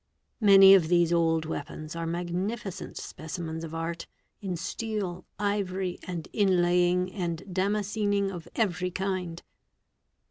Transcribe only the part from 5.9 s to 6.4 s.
and